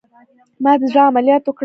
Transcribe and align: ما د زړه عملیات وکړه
ما 0.63 0.71
د 0.79 0.81
زړه 0.91 1.01
عملیات 1.09 1.43
وکړه 1.45 1.59